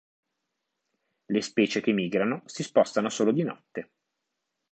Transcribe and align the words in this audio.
Le 1.27 1.41
specie 1.43 1.79
che 1.79 1.91
migrano 1.91 2.41
si 2.47 2.63
spostano 2.63 3.09
solo 3.09 3.31
di 3.31 3.43
notte. 3.43 3.91